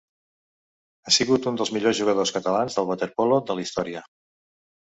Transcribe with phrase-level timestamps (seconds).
[1.09, 4.05] Ha sigut un dels millors jugadors catalans de waterpolo de la història.